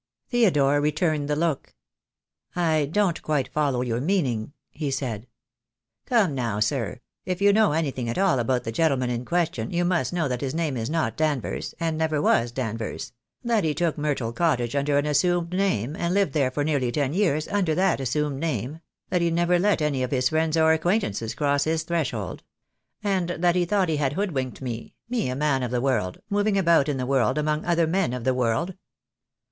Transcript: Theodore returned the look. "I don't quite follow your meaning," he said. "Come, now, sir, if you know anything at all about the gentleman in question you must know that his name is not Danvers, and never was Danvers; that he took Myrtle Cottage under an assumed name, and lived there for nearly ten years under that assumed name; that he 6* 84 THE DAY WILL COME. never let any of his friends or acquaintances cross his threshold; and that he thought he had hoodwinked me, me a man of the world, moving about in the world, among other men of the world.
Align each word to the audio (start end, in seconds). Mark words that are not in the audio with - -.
Theodore 0.29 0.81
returned 0.81 1.27
the 1.29 1.35
look. 1.35 1.75
"I 2.55 2.87
don't 2.91 3.21
quite 3.21 3.53
follow 3.53 3.81
your 3.83 4.01
meaning," 4.01 4.53
he 4.71 4.89
said. 4.89 5.27
"Come, 6.07 6.33
now, 6.33 6.59
sir, 6.59 7.01
if 7.23 7.39
you 7.39 7.53
know 7.53 7.73
anything 7.73 8.09
at 8.09 8.17
all 8.17 8.39
about 8.39 8.63
the 8.63 8.71
gentleman 8.71 9.11
in 9.11 9.25
question 9.25 9.69
you 9.69 9.85
must 9.85 10.11
know 10.11 10.27
that 10.27 10.41
his 10.41 10.55
name 10.55 10.75
is 10.75 10.89
not 10.89 11.15
Danvers, 11.15 11.75
and 11.79 11.99
never 11.99 12.19
was 12.19 12.51
Danvers; 12.51 13.13
that 13.43 13.63
he 13.63 13.75
took 13.75 13.95
Myrtle 13.95 14.33
Cottage 14.33 14.75
under 14.75 14.97
an 14.97 15.05
assumed 15.05 15.51
name, 15.53 15.95
and 15.95 16.15
lived 16.15 16.33
there 16.33 16.49
for 16.49 16.63
nearly 16.63 16.91
ten 16.91 17.13
years 17.13 17.47
under 17.49 17.75
that 17.75 17.99
assumed 17.99 18.39
name; 18.39 18.79
that 19.09 19.21
he 19.21 19.27
6* 19.27 19.27
84 19.27 19.29
THE 19.29 19.29
DAY 19.29 19.29
WILL 19.29 19.29
COME. 19.29 19.35
never 19.35 19.59
let 19.59 19.81
any 19.83 20.01
of 20.01 20.09
his 20.09 20.29
friends 20.29 20.57
or 20.57 20.73
acquaintances 20.73 21.35
cross 21.35 21.65
his 21.65 21.83
threshold; 21.83 22.41
and 23.03 23.29
that 23.29 23.55
he 23.55 23.65
thought 23.65 23.87
he 23.87 23.97
had 23.97 24.13
hoodwinked 24.13 24.63
me, 24.63 24.95
me 25.07 25.29
a 25.29 25.35
man 25.35 25.61
of 25.61 25.69
the 25.69 25.79
world, 25.79 26.19
moving 26.27 26.57
about 26.57 26.89
in 26.89 26.97
the 26.97 27.05
world, 27.05 27.37
among 27.37 27.63
other 27.63 27.85
men 27.85 28.13
of 28.13 28.23
the 28.23 28.33
world. 28.33 28.73